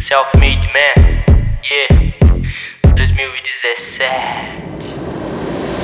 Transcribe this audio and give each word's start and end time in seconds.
Self-made 0.00 0.66
man, 0.74 1.24
yeah, 1.70 2.10
2017. 2.82 4.25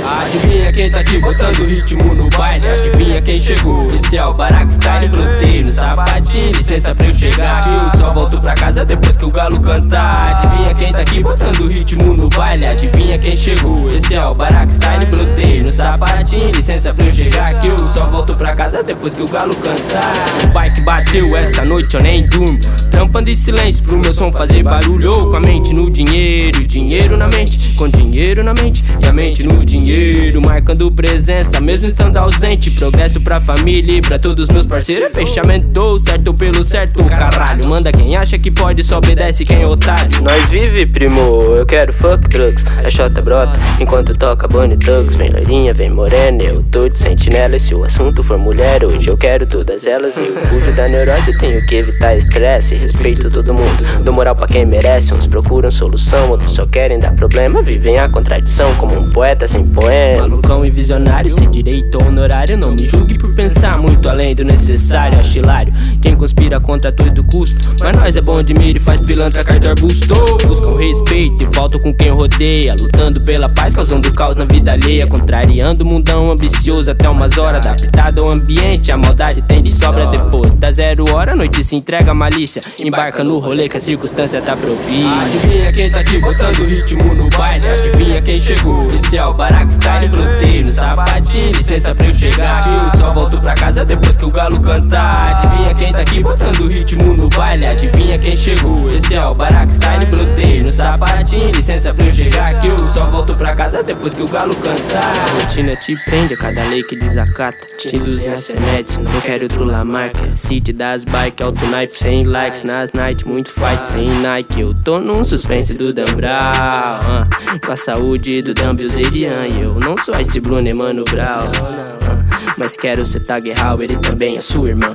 Adivinha 0.04 0.72
quem 0.72 0.90
tá 0.90 1.00
aqui 1.00 1.18
botando 1.18 1.64
ritmo 1.64 2.14
no 2.14 2.28
baile? 2.30 2.66
Adivinha 2.68 3.22
quem 3.22 3.40
chegou? 3.40 3.84
Esse 3.86 4.16
é 4.16 4.24
o 4.24 4.34
Barack 4.34 4.72
Style, 4.74 5.08
brotei 5.08 5.62
no 5.62 5.70
sapatinho, 5.70 6.50
licença 6.52 6.94
pra 6.94 7.06
eu 7.06 7.14
chegar. 7.14 7.60
Eu 7.66 7.98
só 7.98 8.12
volto 8.12 8.40
pra 8.40 8.54
casa 8.54 8.84
depois 8.84 9.16
que 9.16 9.24
o 9.24 9.30
galo 9.30 9.60
cantar. 9.60 10.36
Adivinha 10.36 10.72
quem 10.74 10.92
tá 10.92 10.98
aqui 11.00 11.22
botando 11.22 11.66
ritmo 11.68 12.14
no 12.14 12.28
baile? 12.28 12.66
Adivinha 12.66 13.18
quem 13.18 13.36
chegou? 13.36 13.84
Esse 13.92 14.14
é 14.14 14.26
o 14.26 14.34
Barack 14.34 14.72
Style, 14.72 15.06
brotei 15.06 15.62
no 15.62 15.70
sapatinho, 15.70 16.50
licença 16.50 16.92
pra 16.92 17.06
eu 17.06 17.12
chegar. 17.12 17.60
Que 17.60 17.68
eu 17.68 17.78
só 17.78 18.06
volto 18.06 18.34
pra 18.34 18.54
casa 18.54 18.82
depois 18.82 19.14
que 19.14 19.22
o 19.22 19.28
galo 19.28 19.54
cantar. 19.56 20.12
O 20.44 20.48
bike 20.48 20.80
bateu 20.80 21.36
essa 21.36 21.64
noite, 21.64 21.94
eu 21.94 22.02
nem 22.02 22.26
durmo. 22.26 22.58
Trampando 22.90 23.30
em 23.30 23.34
silêncio 23.34 23.84
pro 23.84 23.98
meu 23.98 24.12
som 24.12 24.32
fazer 24.32 24.62
barulho. 24.62 25.30
Com 25.30 25.36
a 25.36 25.40
mente 25.40 25.72
no 25.74 25.90
dinheiro, 25.90 26.61
dinheiro 26.72 27.18
na 27.18 27.28
mente. 27.28 27.74
Com 27.76 27.86
dinheiro 27.86 28.42
na 28.42 28.54
mente 28.54 28.82
e 29.02 29.06
a 29.06 29.12
mente 29.12 29.42
no 29.42 29.64
dinheiro 29.64 30.40
marcando 30.40 30.90
presença, 30.92 31.60
mesmo 31.60 31.88
estando 31.88 32.16
ausente. 32.16 32.70
Progresso 32.70 33.20
pra 33.20 33.40
família 33.40 33.98
e 33.98 34.00
pra 34.00 34.18
todos 34.18 34.48
meus 34.48 34.64
parceiros. 34.64 35.08
É 35.08 35.10
fechamento, 35.10 36.00
certo 36.00 36.32
pelo 36.32 36.64
certo, 36.64 37.04
caralho. 37.04 37.68
Manda 37.68 37.92
quem 37.92 38.16
acha 38.16 38.38
que 38.38 38.50
pode, 38.50 38.82
só 38.82 38.98
obedece 38.98 39.44
quem 39.44 39.62
é 39.62 39.66
otário. 39.66 40.22
Nós 40.22 40.46
vive, 40.46 40.86
primo, 40.86 41.20
eu 41.20 41.66
quero 41.66 41.92
fuck 41.92 42.26
drugs. 42.28 42.64
A 42.78 42.88
chota 42.88 43.20
brota, 43.20 43.52
enquanto 43.78 44.16
toca 44.16 44.48
Bonnie 44.48 44.78
Tugs. 44.78 45.14
Vem 45.16 45.30
loirinha, 45.30 45.74
vem 45.74 45.90
morena, 45.90 46.42
eu 46.42 46.62
tô 46.70 46.88
de 46.88 46.94
sentinela. 46.94 47.58
Se 47.58 47.74
o 47.74 47.84
assunto 47.84 48.24
for 48.26 48.38
mulher, 48.38 48.82
hoje 48.82 49.08
eu 49.08 49.16
quero 49.18 49.44
todas 49.46 49.86
elas. 49.86 50.16
E 50.16 50.20
o 50.20 50.36
fujo 50.36 50.72
da 50.72 50.88
neurose, 50.88 51.36
tenho 51.38 51.66
que 51.66 51.74
evitar 51.74 52.16
estresse. 52.16 52.74
Respeito 52.74 53.30
todo 53.30 53.52
mundo, 53.52 54.02
dou 54.02 54.14
moral 54.14 54.34
pra 54.34 54.46
quem 54.46 54.64
merece. 54.64 55.12
Uns 55.12 55.26
procuram 55.26 55.70
solução, 55.70 56.30
outros 56.30 56.54
só 56.54 56.61
querem 56.66 56.98
dar 56.98 57.12
problema. 57.12 57.62
Vivem 57.62 57.98
a 57.98 58.08
contradição 58.08 58.74
como 58.76 58.98
um 58.98 59.10
poeta 59.10 59.46
sem 59.46 59.64
poema. 59.66 60.28
Malucão 60.28 60.64
e 60.64 60.70
visionário, 60.70 61.30
sem 61.30 61.50
direito 61.50 61.98
honorário. 62.02 62.56
Não 62.56 62.72
me 62.72 62.86
julgue 62.86 63.18
por 63.18 63.34
pensar 63.34 63.78
muito 63.78 64.08
além 64.08 64.34
do 64.34 64.44
necessário. 64.44 65.18
Acho 65.18 65.38
hilário 65.38 65.72
quem 66.00 66.16
conspira 66.16 66.60
contra 66.60 66.92
todo 66.92 67.24
custo. 67.24 67.56
Mas 67.80 67.96
nós 67.96 68.16
é 68.16 68.20
bom 68.20 68.42
de 68.42 68.54
mira 68.54 68.78
e 68.78 68.80
faz 68.80 69.00
pilantra 69.00 69.44
cair 69.44 69.60
do 69.60 69.68
arbusto. 69.68 70.14
Buscam 70.46 70.74
respeito 70.78 71.42
e 71.42 71.54
faltam 71.54 71.80
com 71.80 71.94
quem 71.94 72.10
rodeia. 72.10 72.74
Lutando 72.78 73.20
pela 73.22 73.48
paz, 73.48 73.74
causando 73.74 74.12
caos 74.12 74.36
na 74.36 74.44
vida 74.44 74.72
alheia. 74.72 75.06
Contrariando 75.06 75.82
o 75.82 75.86
mundão 75.86 76.30
ambicioso 76.30 76.90
até 76.90 77.08
umas 77.08 77.36
horas. 77.38 77.66
Adaptado 77.66 78.20
ao 78.20 78.28
ambiente, 78.28 78.92
a 78.92 78.96
maldade 78.96 79.42
tem 79.42 79.62
de 79.62 79.72
sobra 79.72 80.06
depois. 80.06 80.54
Da 80.56 80.70
zero 80.70 81.12
hora, 81.12 81.32
a 81.32 81.36
noite 81.36 81.62
se 81.64 81.76
entrega 81.76 82.10
a 82.10 82.14
malícia. 82.14 82.62
Embarca 82.80 83.24
no 83.24 83.38
rolê 83.38 83.68
que 83.68 83.76
a 83.76 83.80
circunstância 83.80 84.40
tá 84.40 84.56
propícia. 84.56 85.22
Adivinha 85.22 85.72
quem 85.72 85.90
tá 85.90 86.00
aqui 86.00 86.18
botando 86.18 86.51
ritmo 86.52 87.14
no 87.14 87.28
baile? 87.30 87.66
Adivinha 87.68 88.22
quem 88.22 88.40
chegou? 88.40 88.84
Esse 88.86 89.16
é 89.16 89.24
o 89.24 89.32
barato 89.32 89.72
style, 89.72 90.08
brotei 90.08 90.62
no 90.62 90.70
sapatinho, 90.70 91.50
licença 91.52 91.94
pra 91.94 92.06
eu 92.06 92.14
chegar. 92.14 92.60
Eu 92.66 92.98
só 92.98 93.12
volto 93.12 93.40
pra 93.40 93.54
casa 93.54 93.84
depois 93.84 94.16
que 94.16 94.24
o 94.24 94.30
galo 94.30 94.60
cantar. 94.60 95.36
Adivinha 95.36 95.72
quem 95.74 95.92
tá 95.92 96.00
aqui 96.00 96.22
botando 96.22 96.66
ritmo 96.66 97.14
no 97.14 97.28
baile? 97.28 97.66
Adivinha 97.66 98.18
quem 98.18 98.36
chegou? 98.36 98.84
Esse 98.86 99.14
é 99.14 99.24
o 99.24 99.34
Barack 99.34 99.72
Style, 99.72 100.06
brotei 100.06 100.62
no 100.62 100.70
sapatinho, 100.70 101.50
licença 101.50 101.92
pra 101.92 102.06
eu 102.06 102.12
chegar. 102.12 102.60
Que 102.60 102.68
eu 102.68 102.78
só 102.92 103.06
volto 103.06 103.34
pra 103.34 103.54
casa 103.54 103.82
depois 103.82 104.14
que 104.14 104.22
o 104.22 104.28
galo 104.28 104.54
cantar. 104.56 105.12
A 105.16 105.40
rotina 105.40 105.76
te 105.76 105.96
prende 106.04 106.34
a 106.34 106.36
cada 106.36 106.62
lei 106.64 106.82
que 106.82 106.96
desacata. 106.96 107.66
Te 107.78 107.96
induzem 107.96 108.32
a 108.32 108.36
ser 108.36 108.60
médico, 108.60 109.02
não 109.02 109.20
quero 109.20 109.44
outro 109.44 109.66
marca. 109.84 110.36
City 110.36 110.72
das 110.72 111.04
bike, 111.04 111.42
alto 111.42 111.64
naipe, 111.66 111.98
sem 111.98 112.24
likes. 112.24 112.62
Nas 112.62 112.92
night, 112.92 113.26
muito 113.26 113.50
fight, 113.50 113.86
sem 113.86 114.08
Nike. 114.08 114.60
Eu 114.60 114.74
tô 114.74 115.00
num 115.00 115.24
suspense 115.24 115.74
do 115.74 115.92
Dan 115.92 116.12
Brown. 116.14 116.41
Uh, 116.42 117.64
com 117.64 117.72
a 117.72 117.76
saúde 117.76 118.42
do 118.42 118.52
Dan 118.52 118.74
Bilzerian 118.74 119.46
eu 119.46 119.74
não 119.74 119.96
sou 119.96 120.18
esse 120.18 120.40
Bruno 120.40 120.72
Mano 120.76 121.04
Brown. 121.04 122.11
Mas 122.56 122.76
quero 122.76 123.04
ser 123.04 123.20
Tag 123.20 123.52
Hauer 123.52 123.90
e 123.90 123.96
também 123.96 124.36
a 124.36 124.40
sua 124.40 124.70
irmã. 124.70 124.94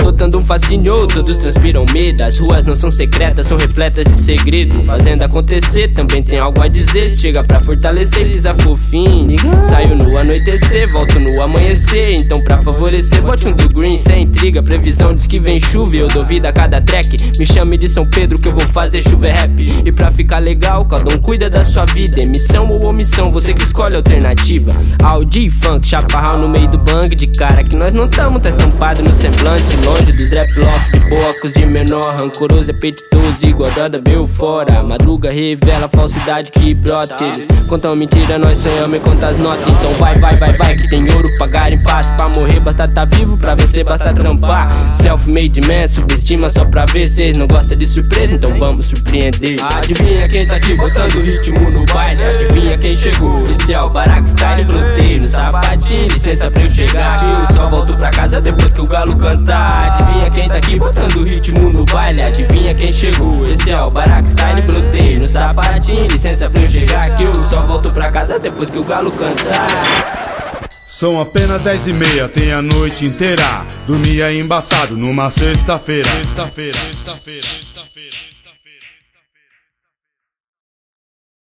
Adotando 0.00 0.38
um 0.38 0.44
fascínio, 0.44 1.06
todos 1.06 1.38
transpiram 1.38 1.84
medo. 1.92 2.22
As 2.22 2.38
ruas 2.38 2.64
não 2.64 2.74
são 2.74 2.90
secretas, 2.90 3.46
são 3.46 3.56
repletas 3.56 4.06
de 4.06 4.16
segredo. 4.16 4.84
Fazendo 4.84 5.22
acontecer, 5.22 5.88
também 5.88 6.22
tem 6.22 6.38
algo 6.38 6.60
a 6.60 6.68
dizer. 6.68 7.16
Chega 7.16 7.42
pra 7.42 7.60
fortalecer, 7.60 8.26
lisa 8.26 8.54
fofinho. 8.54 9.36
Saio 9.66 9.96
no 9.96 10.18
anoitecer, 10.18 10.92
volto 10.92 11.18
no 11.18 11.40
amanhecer. 11.40 12.14
Então, 12.14 12.42
pra 12.42 12.58
favorecer, 12.58 13.22
bote 13.22 13.48
um 13.48 13.52
do 13.52 13.68
green 13.68 13.96
sem 13.96 14.24
intriga. 14.24 14.62
Previsão 14.62 15.14
diz 15.14 15.26
que 15.26 15.38
vem 15.38 15.58
chuva 15.58 15.96
e 15.96 16.00
eu 16.00 16.08
dou 16.08 16.24
vida 16.24 16.50
a 16.50 16.52
cada 16.52 16.80
track. 16.80 17.38
Me 17.38 17.46
chame 17.46 17.78
de 17.78 17.88
São 17.88 18.08
Pedro 18.10 18.38
que 18.38 18.48
eu 18.48 18.52
vou 18.52 18.68
fazer 18.68 19.02
chuva 19.02 19.28
é 19.28 19.32
rap. 19.32 19.82
E 19.84 19.90
pra 19.90 20.10
ficar 20.10 20.38
legal, 20.38 20.84
cada 20.84 21.14
um 21.14 21.18
cuida 21.18 21.48
da 21.48 21.64
sua 21.64 21.86
vida. 21.86 22.20
Emissão 22.20 22.68
ou 22.68 22.90
omissão, 22.90 23.30
você 23.30 23.54
que 23.54 23.62
escolhe 23.62 23.94
a 23.94 23.98
alternativa. 23.98 24.70
Audi 25.02 25.50
funk, 25.50 25.88
chaparral 25.88 26.38
no 26.38 26.48
meio 26.48 26.68
do 26.68 26.78
bang. 27.00 27.18
De 27.18 27.26
cara 27.26 27.64
que 27.64 27.74
nós 27.74 27.94
não 27.94 28.08
tamo, 28.08 28.38
tá 28.38 28.48
estampado 28.48 29.02
no 29.02 29.14
semblante 29.14 29.76
longe 29.84 30.12
dos 30.12 30.30
draplock 30.30 30.90
De 30.92 31.00
bocos 31.10 31.52
de 31.52 31.66
menor, 31.66 32.16
rancoroso, 32.20 32.70
apetitoso 32.70 33.44
Igual 33.44 33.70
Dada 33.72 34.00
veio 34.04 34.26
fora. 34.26 34.82
Madruga 34.82 35.30
revela 35.30 35.86
a 35.86 35.88
falsidade 35.88 36.52
que 36.52 36.74
brota. 36.74 37.16
Eles 37.20 37.46
contam 37.68 37.96
mentira, 37.96 38.38
nós 38.38 38.58
sonhamos 38.58 38.96
e 38.96 39.00
conta 39.00 39.28
as 39.28 39.38
notas. 39.38 39.66
Então 39.68 39.92
vai, 39.94 40.18
vai, 40.18 40.36
vai, 40.36 40.56
vai 40.56 40.76
Que 40.76 40.88
tem 40.88 41.10
ouro 41.12 41.28
pagar 41.38 41.72
em 41.72 41.78
paz 41.82 42.06
Pra 42.10 42.28
morrer 42.28 42.60
basta 42.60 42.86
tá 42.88 43.04
vivo, 43.04 43.36
pra 43.36 43.54
vencer 43.54 43.84
basta 43.84 44.12
trampar. 44.12 44.68
Self-made 44.96 45.60
man, 45.62 45.88
subestima 45.88 46.48
só 46.48 46.64
pra 46.64 46.84
ver 46.86 47.04
Cês 47.04 47.36
não 47.36 47.46
gostam 47.46 47.76
de 47.76 47.86
surpresa, 47.86 48.34
então 48.34 48.56
vamos 48.58 48.86
surpreender. 48.86 49.56
Adivinha 49.62 50.28
quem 50.28 50.46
tá 50.46 50.56
aqui 50.56 50.74
botando 50.74 51.20
ritmo 51.20 51.70
no 51.70 51.84
baile? 51.86 52.22
Adivinha 52.22 52.78
quem 52.78 52.96
chegou? 52.96 53.40
Esse 53.40 53.72
é 53.72 53.80
o 53.80 53.90
Barack 53.90 54.28
Style, 54.30 54.64
brotei 54.64 55.18
no 55.18 55.26
sapatinho 55.26 56.08
Licença 56.08 56.50
pra 56.50 56.62
eu 56.62 56.70
chegar 56.88 57.18
Eu 57.22 57.54
só 57.54 57.68
volto 57.68 57.94
pra 57.96 58.10
casa 58.10 58.40
depois 58.40 58.72
que 58.72 58.80
o 58.80 58.86
galo 58.86 59.16
cantar. 59.16 59.92
Adivinha 59.92 60.28
quem 60.30 60.48
tá 60.48 60.56
aqui 60.56 60.78
botando 60.78 61.22
ritmo 61.22 61.70
no 61.70 61.84
baile? 61.84 62.22
Adivinha 62.22 62.74
quem 62.74 62.92
chegou, 62.92 63.40
esse 63.48 63.70
é 63.70 63.80
o 63.80 63.90
Barack 63.90 64.28
Style 64.28 64.62
Brotei 64.62 65.18
no 65.18 65.26
sapatinho, 65.26 66.06
licença 66.06 66.48
pra 66.48 66.62
eu 66.62 66.68
chegar 66.68 67.16
Que 67.16 67.24
eu 67.24 67.34
só 67.48 67.62
volto 67.62 67.90
pra 67.90 68.10
casa 68.10 68.38
depois 68.38 68.70
que 68.70 68.78
o 68.78 68.84
galo 68.84 69.12
cantar. 69.12 70.68
São 70.70 71.20
apenas 71.20 71.62
dez 71.62 71.86
e 71.86 71.92
meia, 71.92 72.28
tem 72.28 72.52
a 72.52 72.60
noite 72.60 73.04
inteira. 73.04 73.64
Dormia 73.86 74.32
embaçado 74.32 74.96
numa 74.96 75.30
sexta-feira. 75.30 76.08
Sexta-feira, 76.08 76.76
sexta-feira, 76.76 77.46
sexta-feira 77.46 78.37